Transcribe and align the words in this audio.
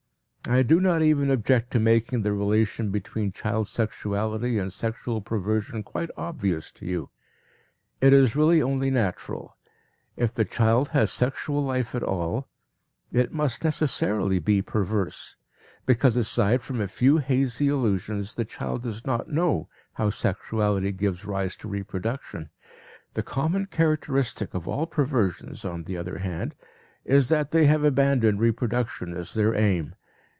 I 0.49 0.63
do 0.63 0.81
not 0.81 1.03
even 1.03 1.29
object 1.29 1.69
to 1.73 1.79
making 1.79 2.23
the 2.23 2.33
relation 2.33 2.89
between 2.89 3.31
child 3.31 3.67
sexuality 3.67 4.57
and 4.57 4.73
sexual 4.73 5.21
perversion 5.21 5.83
quite 5.83 6.09
obvious 6.17 6.71
to 6.73 6.85
you. 6.85 7.11
It 8.01 8.11
is 8.11 8.35
really 8.35 8.59
only 8.59 8.89
natural; 8.89 9.55
if 10.17 10.33
the 10.33 10.43
child 10.43 10.89
has 10.89 11.11
sexual 11.11 11.61
life 11.61 11.93
at 11.93 12.01
all, 12.01 12.47
it 13.13 13.31
must 13.31 13.63
necessarily 13.63 14.39
be 14.39 14.63
perverse, 14.63 15.37
because 15.85 16.15
aside 16.15 16.63
from 16.63 16.81
a 16.81 16.87
few 16.87 17.19
hazy 17.19 17.67
illusions, 17.67 18.33
the 18.33 18.43
child 18.43 18.81
does 18.81 19.05
not 19.05 19.29
know 19.29 19.69
how 19.93 20.09
sexuality 20.09 20.91
gives 20.91 21.23
rise 21.23 21.55
to 21.57 21.67
reproduction. 21.69 22.49
The 23.13 23.23
common 23.23 23.67
characteristic 23.67 24.55
of 24.55 24.67
all 24.67 24.87
perversions, 24.87 25.63
on 25.63 25.83
the 25.83 25.97
other 25.97 26.17
hand, 26.17 26.55
is 27.05 27.29
that 27.29 27.51
they 27.51 27.67
have 27.67 27.83
abandoned 27.83 28.39
reproduction 28.39 29.15
as 29.15 29.35
their 29.35 29.53
aim. 29.53 29.93